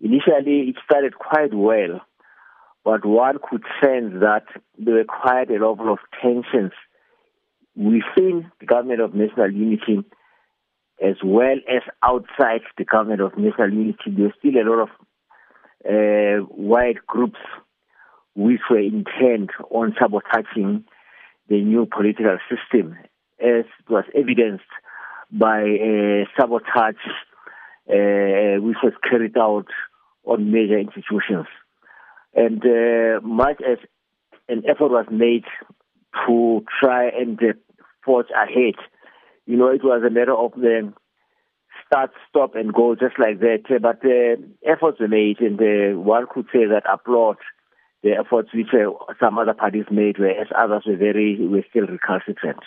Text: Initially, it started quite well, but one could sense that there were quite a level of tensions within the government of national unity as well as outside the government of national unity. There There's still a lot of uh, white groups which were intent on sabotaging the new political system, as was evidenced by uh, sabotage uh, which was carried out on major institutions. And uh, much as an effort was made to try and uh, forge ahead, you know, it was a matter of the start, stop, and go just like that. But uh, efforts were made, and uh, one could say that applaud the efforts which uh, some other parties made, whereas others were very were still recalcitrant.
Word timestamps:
Initially, 0.00 0.70
it 0.70 0.76
started 0.84 1.14
quite 1.18 1.52
well, 1.52 2.00
but 2.84 3.04
one 3.04 3.38
could 3.48 3.62
sense 3.82 4.14
that 4.20 4.44
there 4.78 4.94
were 4.94 5.04
quite 5.04 5.50
a 5.50 5.54
level 5.54 5.92
of 5.92 5.98
tensions 6.22 6.72
within 7.76 8.50
the 8.60 8.66
government 8.66 9.00
of 9.00 9.14
national 9.14 9.50
unity 9.50 10.04
as 11.02 11.16
well 11.24 11.56
as 11.68 11.82
outside 12.02 12.60
the 12.76 12.84
government 12.84 13.20
of 13.20 13.36
national 13.38 13.72
unity. 13.72 13.98
There 14.06 14.14
There's 14.16 14.32
still 14.38 14.56
a 14.56 14.68
lot 14.68 14.82
of 14.82 14.88
uh, 15.88 16.44
white 16.46 17.06
groups 17.06 17.38
which 18.34 18.60
were 18.70 18.78
intent 18.78 19.50
on 19.70 19.94
sabotaging 19.98 20.84
the 21.48 21.62
new 21.62 21.86
political 21.86 22.38
system, 22.48 22.96
as 23.40 23.64
was 23.88 24.04
evidenced 24.14 24.64
by 25.32 25.62
uh, 25.62 26.24
sabotage 26.38 26.94
uh, 27.88 28.60
which 28.60 28.76
was 28.82 28.92
carried 29.08 29.36
out 29.36 29.66
on 30.30 30.50
major 30.50 30.78
institutions. 30.78 31.46
And 32.34 32.62
uh, 32.64 33.20
much 33.26 33.60
as 33.60 33.78
an 34.48 34.62
effort 34.68 34.90
was 34.90 35.06
made 35.10 35.44
to 36.26 36.64
try 36.80 37.08
and 37.08 37.38
uh, 37.42 37.52
forge 38.04 38.28
ahead, 38.30 38.74
you 39.46 39.56
know, 39.56 39.68
it 39.68 39.82
was 39.82 40.02
a 40.06 40.10
matter 40.10 40.34
of 40.34 40.52
the 40.52 40.92
start, 41.86 42.10
stop, 42.28 42.54
and 42.54 42.72
go 42.72 42.94
just 42.94 43.18
like 43.18 43.40
that. 43.40 43.64
But 43.82 44.04
uh, 44.04 44.40
efforts 44.64 45.00
were 45.00 45.08
made, 45.08 45.40
and 45.40 45.60
uh, 45.60 45.98
one 45.98 46.26
could 46.32 46.46
say 46.52 46.66
that 46.66 46.84
applaud 46.90 47.36
the 48.02 48.12
efforts 48.12 48.50
which 48.54 48.68
uh, 48.72 48.90
some 49.18 49.38
other 49.38 49.54
parties 49.54 49.86
made, 49.90 50.18
whereas 50.18 50.46
others 50.56 50.84
were 50.86 50.96
very 50.96 51.36
were 51.46 51.64
still 51.68 51.86
recalcitrant. 51.86 52.60